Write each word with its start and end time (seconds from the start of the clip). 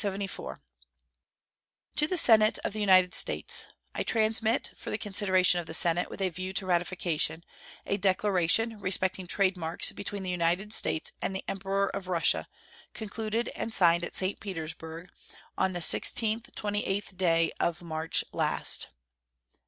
To 0.01 0.57
the 2.07 2.17
Senate 2.17 2.57
of 2.63 2.73
the 2.73 2.79
United 2.79 3.13
States: 3.13 3.67
I 3.93 4.01
transmit, 4.01 4.71
for 4.75 4.89
the 4.89 4.97
consideration 4.97 5.59
of 5.59 5.67
the 5.67 5.75
Senate 5.75 6.09
with 6.09 6.21
a 6.21 6.29
view 6.29 6.53
to 6.53 6.65
ratification, 6.65 7.43
a 7.85 7.97
declaration 7.97 8.79
respecting 8.79 9.27
trade 9.27 9.55
marks 9.55 9.91
between 9.91 10.23
the 10.23 10.31
United 10.31 10.73
States 10.73 11.11
and 11.21 11.35
the 11.35 11.45
Emperor 11.47 11.87
of 11.95 12.07
Russia, 12.07 12.47
concluded 12.95 13.49
and 13.55 13.71
signed 13.71 14.03
at 14.03 14.15
St. 14.15 14.39
Petersburg 14.39 15.07
on 15.55 15.73
the 15.73 15.81
16/28 15.81 17.15
day 17.15 17.51
of 17.59 17.83
March 17.83 18.23
last. 18.31 18.87